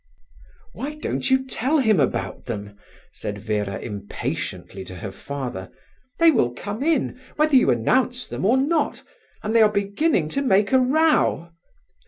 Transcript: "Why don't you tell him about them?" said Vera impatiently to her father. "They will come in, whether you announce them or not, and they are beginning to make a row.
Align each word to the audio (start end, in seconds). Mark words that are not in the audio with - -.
"Why 0.73 0.95
don't 0.95 1.29
you 1.29 1.45
tell 1.45 1.77
him 1.77 1.99
about 1.99 2.45
them?" 2.45 2.75
said 3.13 3.37
Vera 3.37 3.77
impatiently 3.77 4.83
to 4.85 4.95
her 4.95 5.11
father. 5.11 5.69
"They 6.17 6.31
will 6.31 6.53
come 6.55 6.81
in, 6.81 7.21
whether 7.35 7.55
you 7.55 7.69
announce 7.69 8.25
them 8.25 8.43
or 8.43 8.57
not, 8.57 9.03
and 9.43 9.53
they 9.55 9.61
are 9.61 9.69
beginning 9.69 10.29
to 10.29 10.41
make 10.41 10.71
a 10.71 10.79
row. 10.79 11.49